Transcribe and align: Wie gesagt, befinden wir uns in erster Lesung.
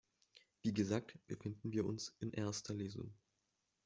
Wie 0.63 0.73
gesagt, 0.73 1.19
befinden 1.27 1.73
wir 1.73 1.85
uns 1.85 2.15
in 2.21 2.31
erster 2.33 2.73
Lesung. 2.73 3.13